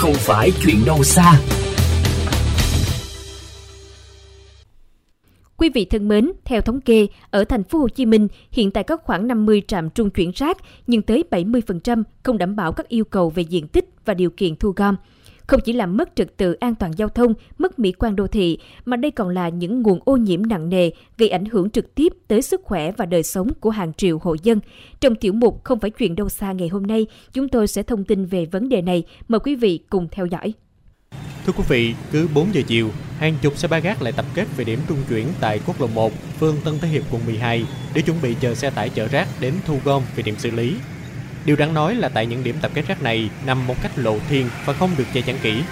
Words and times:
không 0.00 0.14
phải 0.14 0.52
chuyện 0.64 0.76
đâu 0.86 1.02
xa. 1.02 1.40
Quý 5.56 5.70
vị 5.74 5.84
thân 5.84 6.08
mến, 6.08 6.32
theo 6.44 6.60
thống 6.60 6.80
kê, 6.80 7.06
ở 7.30 7.44
thành 7.44 7.64
phố 7.64 7.78
Hồ 7.78 7.88
Chí 7.88 8.06
Minh 8.06 8.28
hiện 8.50 8.70
tại 8.70 8.84
có 8.84 8.96
khoảng 8.96 9.26
50 9.26 9.62
trạm 9.68 9.90
trung 9.90 10.10
chuyển 10.10 10.30
rác, 10.34 10.56
nhưng 10.86 11.02
tới 11.02 11.24
70% 11.30 12.02
không 12.22 12.38
đảm 12.38 12.56
bảo 12.56 12.72
các 12.72 12.88
yêu 12.88 13.04
cầu 13.04 13.30
về 13.30 13.42
diện 13.42 13.66
tích 13.66 13.88
và 14.04 14.14
điều 14.14 14.30
kiện 14.30 14.56
thu 14.56 14.72
gom. 14.76 14.96
Không 15.50 15.60
chỉ 15.60 15.72
làm 15.72 15.96
mất 15.96 16.16
trật 16.16 16.36
tự 16.36 16.52
an 16.52 16.74
toàn 16.74 16.92
giao 16.96 17.08
thông, 17.08 17.34
mất 17.58 17.78
mỹ 17.78 17.92
quan 17.92 18.16
đô 18.16 18.26
thị, 18.26 18.58
mà 18.84 18.96
đây 18.96 19.10
còn 19.10 19.28
là 19.28 19.48
những 19.48 19.82
nguồn 19.82 20.00
ô 20.04 20.16
nhiễm 20.16 20.46
nặng 20.46 20.68
nề, 20.68 20.90
gây 21.18 21.28
ảnh 21.28 21.44
hưởng 21.44 21.70
trực 21.70 21.94
tiếp 21.94 22.12
tới 22.28 22.42
sức 22.42 22.60
khỏe 22.64 22.92
và 22.92 23.06
đời 23.06 23.22
sống 23.22 23.48
của 23.60 23.70
hàng 23.70 23.92
triệu 23.92 24.18
hộ 24.22 24.36
dân. 24.42 24.60
Trong 25.00 25.14
tiểu 25.14 25.32
mục 25.32 25.64
Không 25.64 25.80
phải 25.80 25.90
chuyện 25.90 26.16
đâu 26.16 26.28
xa 26.28 26.52
ngày 26.52 26.68
hôm 26.68 26.86
nay, 26.86 27.06
chúng 27.32 27.48
tôi 27.48 27.66
sẽ 27.66 27.82
thông 27.82 28.04
tin 28.04 28.24
về 28.24 28.46
vấn 28.46 28.68
đề 28.68 28.82
này. 28.82 29.02
Mời 29.28 29.40
quý 29.40 29.54
vị 29.54 29.80
cùng 29.90 30.08
theo 30.10 30.26
dõi. 30.26 30.52
Thưa 31.46 31.52
quý 31.52 31.64
vị, 31.68 31.94
cứ 32.12 32.28
4 32.34 32.54
giờ 32.54 32.60
chiều, 32.66 32.90
hàng 33.18 33.34
chục 33.42 33.58
xe 33.58 33.68
ba 33.68 33.78
gác 33.78 34.02
lại 34.02 34.12
tập 34.12 34.26
kết 34.34 34.46
về 34.56 34.64
điểm 34.64 34.78
trung 34.88 34.98
chuyển 35.08 35.26
tại 35.40 35.60
quốc 35.66 35.80
lộ 35.80 35.86
1, 35.86 36.12
phường 36.40 36.56
Tân 36.64 36.74
Thế 36.80 36.88
Hiệp, 36.88 37.02
quận 37.12 37.26
12 37.26 37.64
để 37.94 38.02
chuẩn 38.02 38.22
bị 38.22 38.34
chờ 38.40 38.54
xe 38.54 38.70
tải 38.70 38.88
chở 38.88 39.08
rác 39.08 39.28
đến 39.40 39.54
thu 39.66 39.78
gom 39.84 40.02
về 40.16 40.22
điểm 40.22 40.34
xử 40.38 40.50
lý. 40.50 40.74
Điều 41.44 41.56
đáng 41.56 41.74
nói 41.74 41.94
là 41.94 42.08
tại 42.08 42.26
những 42.26 42.44
điểm 42.44 42.56
tập 42.60 42.70
kết 42.74 42.88
rác 42.88 43.02
này 43.02 43.30
nằm 43.46 43.66
một 43.66 43.82
cách 43.82 43.92
lộ 43.96 44.18
thiên 44.28 44.48
và 44.64 44.72
không 44.72 44.90
được 44.98 45.04
che 45.12 45.20
chắn 45.20 45.36
kỹ. 45.42 45.62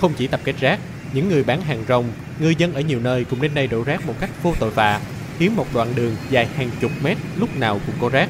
Không 0.00 0.12
chỉ 0.16 0.26
tập 0.26 0.40
kết 0.44 0.54
rác, 0.60 0.80
những 1.12 1.28
người 1.28 1.44
bán 1.44 1.60
hàng 1.60 1.84
rong, 1.88 2.12
người 2.38 2.54
dân 2.54 2.74
ở 2.74 2.80
nhiều 2.80 3.00
nơi 3.00 3.24
cũng 3.24 3.42
đến 3.42 3.50
đây 3.54 3.66
đổ 3.66 3.82
rác 3.84 4.06
một 4.06 4.14
cách 4.20 4.30
vô 4.42 4.54
tội 4.60 4.70
vạ, 4.70 5.00
khiến 5.38 5.56
một 5.56 5.66
đoạn 5.74 5.92
đường 5.94 6.16
dài 6.30 6.48
hàng 6.56 6.70
chục 6.80 6.90
mét 7.02 7.16
lúc 7.36 7.56
nào 7.56 7.80
cũng 7.86 7.94
có 8.00 8.08
rác. 8.08 8.28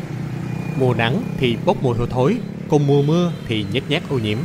Mùa 0.78 0.94
nắng 0.94 1.22
thì 1.38 1.56
bốc 1.64 1.82
mùi 1.82 1.96
hôi 1.96 2.06
thối, 2.10 2.36
còn 2.68 2.86
mùa 2.86 3.02
mưa 3.02 3.32
thì 3.48 3.64
nhét 3.72 3.82
nhát 3.88 4.02
ô 4.08 4.18
nhiễm. 4.18 4.38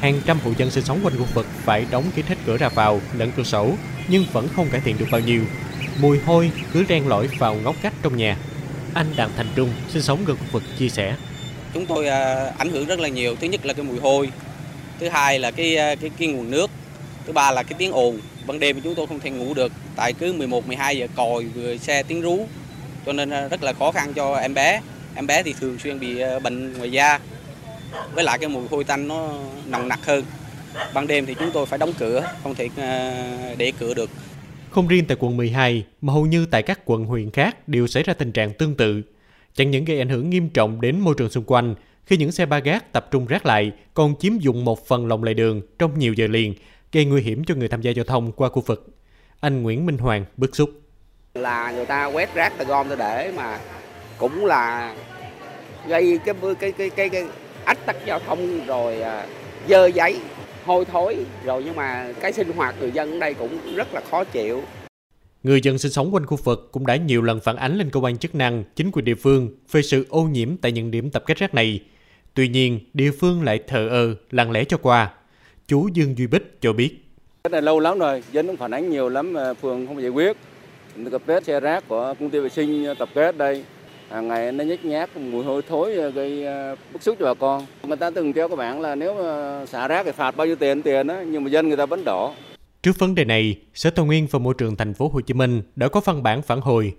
Hàng 0.00 0.20
trăm 0.26 0.38
hộ 0.44 0.52
dân 0.58 0.70
sinh 0.70 0.84
sống 0.84 1.00
quanh 1.02 1.18
khu 1.18 1.26
vực 1.34 1.46
phải 1.64 1.86
đóng 1.90 2.04
kín 2.14 2.24
hết 2.28 2.36
cửa 2.46 2.56
ra 2.56 2.68
vào 2.68 3.00
lẫn 3.16 3.32
cửa 3.36 3.42
sổ, 3.42 3.74
nhưng 4.08 4.24
vẫn 4.32 4.48
không 4.56 4.68
cải 4.70 4.80
thiện 4.80 4.98
được 4.98 5.06
bao 5.10 5.20
nhiêu. 5.20 5.42
Mùi 6.00 6.18
hôi 6.18 6.50
cứ 6.72 6.84
ren 6.88 7.04
lỏi 7.04 7.28
vào 7.38 7.54
ngóc 7.54 7.76
cách 7.82 7.92
trong 8.02 8.16
nhà. 8.16 8.36
Anh 8.94 9.06
Đặng 9.16 9.30
Thành 9.36 9.46
Trung 9.54 9.70
sinh 9.88 10.02
sống 10.02 10.24
gần 10.24 10.36
khu 10.36 10.46
vực 10.52 10.62
chia 10.78 10.88
sẻ. 10.88 11.16
Chúng 11.74 11.86
tôi 11.86 12.06
à, 12.06 12.52
ảnh 12.58 12.70
hưởng 12.70 12.86
rất 12.86 13.00
là 13.00 13.08
nhiều. 13.08 13.36
Thứ 13.40 13.46
nhất 13.46 13.66
là 13.66 13.72
cái 13.72 13.84
mùi 13.84 13.98
hôi, 14.00 14.30
thứ 15.00 15.08
hai 15.08 15.38
là 15.38 15.50
cái 15.50 15.76
à, 15.76 15.94
cái, 15.94 16.10
cái 16.18 16.28
nguồn 16.28 16.50
nước, 16.50 16.70
thứ 17.26 17.32
ba 17.32 17.50
là 17.50 17.62
cái 17.62 17.74
tiếng 17.78 17.92
ồn. 17.92 18.20
Ban 18.46 18.60
đêm 18.60 18.80
chúng 18.80 18.94
tôi 18.94 19.06
không 19.06 19.20
thể 19.20 19.30
ngủ 19.30 19.54
được, 19.54 19.72
tại 19.96 20.12
cứ 20.12 20.32
11 20.32 20.66
12 20.66 20.96
giờ 20.96 21.06
còi 21.16 21.44
vừa 21.44 21.76
xe 21.76 22.02
tiếng 22.02 22.20
rú, 22.20 22.46
cho 23.06 23.12
nên 23.12 23.30
à, 23.30 23.48
rất 23.48 23.62
là 23.62 23.72
khó 23.72 23.92
khăn 23.92 24.14
cho 24.14 24.34
em 24.34 24.54
bé. 24.54 24.80
Em 25.14 25.26
bé 25.26 25.42
thì 25.42 25.54
thường 25.60 25.78
xuyên 25.78 26.00
bị 26.00 26.18
bệnh 26.42 26.72
ngoài 26.72 26.92
da, 26.92 27.20
với 28.14 28.24
lại 28.24 28.38
cái 28.38 28.48
mùi 28.48 28.68
hôi 28.70 28.84
tanh 28.84 29.08
nó 29.08 29.32
nồng 29.66 29.88
nặc 29.88 30.06
hơn. 30.06 30.24
Ban 30.94 31.06
đêm 31.06 31.26
thì 31.26 31.34
chúng 31.38 31.50
tôi 31.52 31.66
phải 31.66 31.78
đóng 31.78 31.92
cửa, 31.98 32.32
không 32.42 32.54
thể 32.54 32.68
để 33.58 33.72
cửa 33.78 33.94
được. 33.94 34.10
Không 34.70 34.88
riêng 34.88 35.04
tại 35.08 35.16
quận 35.20 35.36
12, 35.36 35.84
mà 36.00 36.12
hầu 36.12 36.26
như 36.26 36.46
tại 36.46 36.62
các 36.62 36.80
quận 36.84 37.04
huyện 37.04 37.30
khác 37.30 37.68
đều 37.68 37.86
xảy 37.86 38.02
ra 38.02 38.14
tình 38.14 38.32
trạng 38.32 38.52
tương 38.52 38.76
tự. 38.76 39.02
Chẳng 39.54 39.70
những 39.70 39.84
gây 39.84 39.98
ảnh 39.98 40.08
hưởng 40.08 40.30
nghiêm 40.30 40.48
trọng 40.48 40.80
đến 40.80 41.00
môi 41.00 41.14
trường 41.18 41.30
xung 41.30 41.44
quanh, 41.44 41.74
khi 42.04 42.16
những 42.16 42.32
xe 42.32 42.46
ba 42.46 42.58
gác 42.58 42.92
tập 42.92 43.08
trung 43.10 43.26
rác 43.26 43.46
lại 43.46 43.72
còn 43.94 44.14
chiếm 44.18 44.38
dụng 44.38 44.64
một 44.64 44.86
phần 44.86 45.06
lòng 45.06 45.24
lề 45.24 45.34
đường 45.34 45.62
trong 45.78 45.98
nhiều 45.98 46.14
giờ 46.14 46.26
liền, 46.26 46.54
gây 46.92 47.04
nguy 47.04 47.22
hiểm 47.22 47.44
cho 47.44 47.54
người 47.54 47.68
tham 47.68 47.82
gia 47.82 47.90
giao 47.90 48.04
thông 48.04 48.32
qua 48.32 48.48
khu 48.48 48.62
vực. 48.66 48.86
Anh 49.40 49.62
Nguyễn 49.62 49.86
Minh 49.86 49.98
Hoàng 49.98 50.24
bức 50.36 50.56
xúc. 50.56 50.70
Là 51.34 51.70
người 51.70 51.86
ta 51.86 52.06
quét 52.06 52.34
rác 52.34 52.58
ta 52.58 52.64
gom 52.64 52.88
ta 52.88 52.94
để 52.94 53.32
mà 53.36 53.60
cũng 54.18 54.44
là 54.46 54.94
gây 55.86 56.18
cái 56.24 56.34
cái 56.60 56.72
cái 56.72 56.90
cái, 56.90 57.08
cái 57.08 57.24
ách 57.64 57.86
tắc 57.86 57.96
giao 58.06 58.18
thông 58.18 58.66
rồi 58.66 59.02
à, 59.02 59.26
dơ 59.68 59.86
giấy 59.86 60.20
hôi 60.64 60.84
thối 60.84 61.16
rồi 61.44 61.62
nhưng 61.64 61.76
mà 61.76 62.12
cái 62.20 62.32
sinh 62.32 62.52
hoạt 62.52 62.74
người 62.80 62.90
dân 62.90 63.12
ở 63.12 63.18
đây 63.18 63.34
cũng 63.34 63.74
rất 63.74 63.94
là 63.94 64.00
khó 64.10 64.24
chịu 64.24 64.62
Người 65.42 65.60
dân 65.60 65.78
sinh 65.78 65.92
sống 65.92 66.14
quanh 66.14 66.26
khu 66.26 66.36
vực 66.44 66.68
cũng 66.72 66.86
đã 66.86 66.96
nhiều 66.96 67.22
lần 67.22 67.40
phản 67.40 67.56
ánh 67.56 67.78
lên 67.78 67.90
cơ 67.90 68.00
quan 68.00 68.18
chức 68.18 68.34
năng, 68.34 68.64
chính 68.76 68.90
quyền 68.92 69.04
địa 69.04 69.14
phương 69.14 69.50
về 69.72 69.82
sự 69.82 70.06
ô 70.08 70.22
nhiễm 70.22 70.56
tại 70.56 70.72
những 70.72 70.90
điểm 70.90 71.10
tập 71.10 71.22
kết 71.26 71.38
rác 71.38 71.54
này. 71.54 71.80
Tuy 72.34 72.48
nhiên, 72.48 72.80
địa 72.94 73.10
phương 73.10 73.42
lại 73.42 73.60
thờ 73.66 73.88
ơ, 73.88 74.14
lặng 74.30 74.50
lẽ 74.50 74.64
cho 74.64 74.76
qua. 74.76 75.10
Chú 75.66 75.88
Dương 75.94 76.18
Duy 76.18 76.26
Bích 76.26 76.60
cho 76.60 76.72
biết. 76.72 77.04
Cái 77.44 77.50
này 77.50 77.62
lâu 77.62 77.80
lắm 77.80 77.98
rồi, 77.98 78.22
dân 78.32 78.46
cũng 78.46 78.56
phản 78.56 78.70
ánh 78.70 78.90
nhiều 78.90 79.08
lắm, 79.08 79.34
phường 79.60 79.86
không 79.86 80.02
giải 80.02 80.10
quyết. 80.10 80.36
Tập 81.10 81.22
kết 81.26 81.44
xe 81.44 81.60
rác 81.60 81.88
của 81.88 82.14
công 82.20 82.30
ty 82.30 82.38
vệ 82.38 82.48
sinh 82.48 82.94
tập 82.98 83.08
kết 83.14 83.36
đây, 83.38 83.64
hàng 84.10 84.28
ngày 84.28 84.52
nó 84.52 84.64
nhếch 84.64 84.84
nhác 84.84 85.16
mùi 85.16 85.44
hôi 85.44 85.62
thối 85.68 85.98
à, 85.98 86.08
gây 86.08 86.46
à, 86.46 86.74
bức 86.92 87.02
xúc 87.02 87.16
cho 87.18 87.24
bà 87.24 87.34
con 87.34 87.66
người 87.82 87.96
ta 87.96 88.10
từng 88.10 88.32
treo 88.32 88.48
các 88.48 88.56
bạn 88.56 88.80
là 88.80 88.94
nếu 88.94 89.14
mà 89.14 89.66
xả 89.66 89.88
rác 89.88 90.06
thì 90.06 90.12
phạt 90.12 90.36
bao 90.36 90.46
nhiêu 90.46 90.56
tiền 90.56 90.82
tiền 90.82 91.06
đó 91.06 91.14
nhưng 91.26 91.44
mà 91.44 91.50
dân 91.50 91.68
người 91.68 91.76
ta 91.76 91.86
vẫn 91.86 92.04
đổ 92.04 92.32
Trước 92.88 92.98
vấn 92.98 93.14
đề 93.14 93.24
này, 93.24 93.56
Sở 93.74 93.90
Tài 93.90 94.06
nguyên 94.06 94.26
và 94.30 94.38
Môi 94.38 94.54
trường 94.58 94.76
thành 94.76 94.94
phố 94.94 95.08
Hồ 95.08 95.20
Chí 95.20 95.34
Minh 95.34 95.62
đã 95.76 95.88
có 95.88 96.00
văn 96.04 96.22
bản 96.22 96.42
phản 96.42 96.60
hồi. 96.60 96.94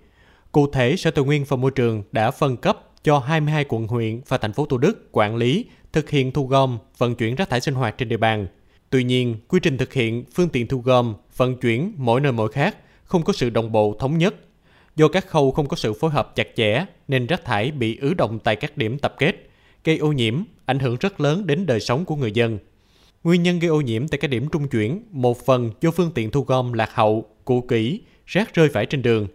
Cụ 0.52 0.72
thể, 0.72 0.96
Sở 0.96 1.12
Tài 1.12 1.26
nguyên 1.26 1.46
và 1.48 1.58
Môi 1.58 1.72
trường 1.72 2.04
đã 2.12 2.32
phân 2.32 2.58
cấp 2.58 2.78
cho 3.04 3.20
22 3.20 3.66
quận 3.70 3.88
huyện 3.88 4.22
và 4.28 4.38
thành 4.38 4.54
phố 4.54 4.66
Thủ 4.66 4.78
Đức 4.78 5.10
quản 5.12 5.36
lý, 5.36 5.66
thực 5.94 6.10
hiện 6.10 6.32
thu 6.32 6.48
gom, 6.48 6.78
vận 6.98 7.16
chuyển 7.16 7.36
rác 7.36 7.50
thải 7.50 7.62
sinh 7.62 7.74
hoạt 7.74 7.98
trên 7.98 8.10
địa 8.10 8.18
bàn. 8.18 8.48
Tuy 8.90 9.04
nhiên, 9.04 9.36
quy 9.48 9.60
trình 9.60 9.78
thực 9.78 9.94
hiện, 9.94 10.24
phương 10.34 10.50
tiện 10.50 10.68
thu 10.68 10.78
gom, 10.78 11.16
vận 11.38 11.58
chuyển 11.58 11.94
mỗi 11.98 12.22
nơi 12.22 12.32
mỗi 12.32 12.52
khác, 12.52 12.78
không 13.04 13.24
có 13.24 13.34
sự 13.34 13.50
đồng 13.50 13.72
bộ 13.72 13.96
thống 14.00 14.18
nhất. 14.18 14.36
Do 14.96 15.08
các 15.08 15.28
khâu 15.28 15.52
không 15.52 15.68
có 15.68 15.78
sự 15.78 15.94
phối 15.94 16.12
hợp 16.12 16.36
chặt 16.36 16.48
chẽ 16.56 16.86
nên 17.08 17.28
rác 17.28 17.46
thải 17.46 17.72
bị 17.72 17.98
ứ 18.02 18.14
động 18.14 18.40
tại 18.40 18.56
các 18.56 18.78
điểm 18.78 19.00
tập 19.00 19.16
kết, 19.18 19.50
gây 19.84 19.98
ô 19.98 20.12
nhiễm, 20.12 20.44
ảnh 20.66 20.80
hưởng 20.80 20.98
rất 21.00 21.22
lớn 21.22 21.48
đến 21.48 21.66
đời 21.66 21.80
sống 21.80 22.06
của 22.06 22.16
người 22.16 22.32
dân. 22.32 22.60
Nguyên 23.24 23.44
nhân 23.44 23.60
gây 23.60 23.70
ô 23.70 23.82
nhiễm 23.82 24.08
tại 24.08 24.18
các 24.18 24.28
điểm 24.28 24.48
trung 24.52 24.68
chuyển 24.68 25.04
một 25.12 25.46
phần 25.46 25.72
do 25.82 25.92
phương 25.92 26.12
tiện 26.16 26.32
thu 26.32 26.42
gom 26.42 26.74
lạc 26.74 26.90
hậu, 26.94 27.26
cũ 27.46 27.62
kỹ, 27.62 28.02
rác 28.26 28.54
rơi 28.54 28.70
vãi 28.70 28.86
trên 28.86 29.02
đường. 29.02 29.28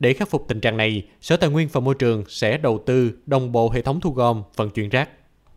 Để 0.00 0.12
khắc 0.12 0.30
phục 0.30 0.44
tình 0.48 0.60
trạng 0.60 0.76
này, 0.76 1.02
Sở 1.20 1.36
Tài 1.36 1.50
nguyên 1.50 1.68
và 1.72 1.80
Môi 1.80 1.94
trường 1.94 2.24
sẽ 2.28 2.58
đầu 2.58 2.82
tư 2.86 3.12
đồng 3.26 3.52
bộ 3.52 3.70
hệ 3.70 3.82
thống 3.82 4.00
thu 4.00 4.10
gom, 4.10 4.42
vận 4.56 4.70
chuyển 4.70 4.88
rác. 4.88 5.10